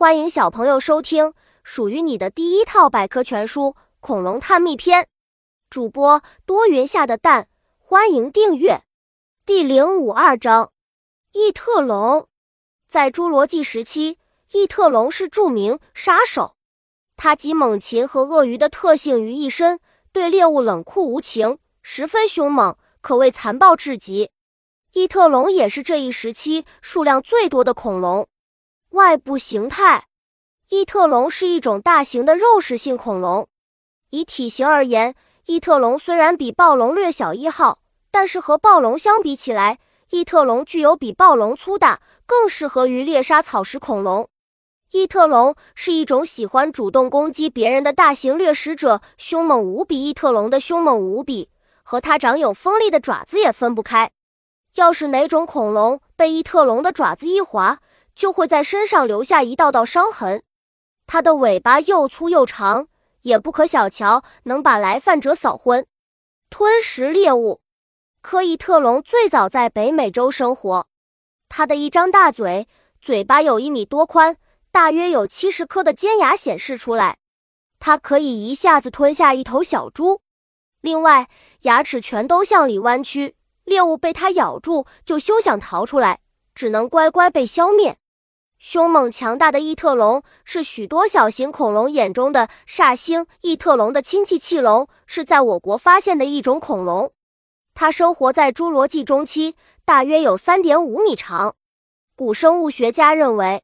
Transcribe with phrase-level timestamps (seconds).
[0.00, 3.64] 欢迎小朋友收听属于你的第一套百科全书
[4.00, 5.02] 《恐龙探秘篇》，
[5.68, 8.80] 主播多云下的蛋，欢迎订阅。
[9.44, 10.72] 第零五二章：
[11.32, 12.26] 异特龙。
[12.88, 14.16] 在侏罗纪时期，
[14.52, 16.56] 异特龙是著名杀手，
[17.18, 19.80] 它集猛禽和鳄鱼的特性于一身，
[20.12, 24.30] 对猎物冷酷无情，十分凶猛，可谓残暴至极。
[24.94, 28.26] 异特龙也是这一时期数量最多的恐龙。
[28.90, 30.06] 外部形态，
[30.68, 33.46] 异特龙是一种大型的肉食性恐龙。
[34.10, 35.14] 以体型而言，
[35.46, 37.78] 异特龙虽然比暴龙略小一号，
[38.10, 39.78] 但是和暴龙相比起来，
[40.10, 44.28] 异特龙具有比暴龙粗大，更适合于猎杀草食恐龙。
[44.90, 50.04] 异特龙是一种喜欢主动攻击别人的大型掠食者，凶猛无比。
[50.04, 51.48] 异特龙的凶猛无比，
[51.84, 54.10] 和它长有锋利的爪子也分不开。
[54.74, 57.78] 要是哪种恐龙被异特龙的爪子一划，
[58.14, 60.42] 就会在身上留下一道道伤痕。
[61.06, 62.88] 它的尾巴又粗又长，
[63.22, 65.86] 也不可小瞧，能把来犯者扫昏。
[66.48, 67.60] 吞食猎物，
[68.22, 70.86] 科伊特龙最早在北美洲生活。
[71.48, 72.68] 它的一张大嘴，
[73.00, 74.36] 嘴巴有一米多宽，
[74.70, 77.18] 大约有七十颗的尖牙显示出来。
[77.78, 80.20] 它可以一下子吞下一头小猪。
[80.80, 81.28] 另外，
[81.62, 86.20] 牙齿全都向里弯曲，猎物被它咬住就休想逃出来，
[86.60, 87.96] 只能乖乖被消灭。
[88.58, 93.26] 凶猛强大的异特龙是许多小型恐龙眼中的煞星。
[93.40, 97.14] 异特龙的亲戚器龙是在我国发现的一种恐龙，
[97.72, 101.56] 它生活在侏罗纪中期，大约有三点五米长。
[102.14, 103.62] 古生物学家认为，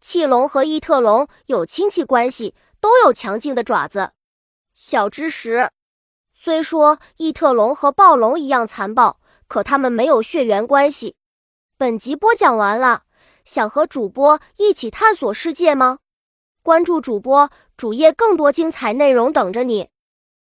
[0.00, 4.12] 器龙和异特龙有亲戚关系，都有强劲的爪子。
[4.72, 5.68] 小知识：
[6.32, 11.14] 虽说异特龙和暴龙一样残暴，可它们没有血缘关系。
[11.82, 13.06] 本集播讲完了。
[13.44, 15.98] 想和主播一起探索世界吗？
[16.62, 19.88] 关注主播主页，更多精彩内容等着你。